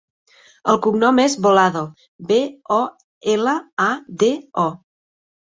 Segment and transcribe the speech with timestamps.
[0.71, 1.83] El cognom és Bolado:
[2.31, 2.39] be,
[2.79, 2.81] o,
[3.37, 3.55] ela,
[3.89, 3.91] a,
[4.25, 4.35] de,
[4.69, 4.69] o.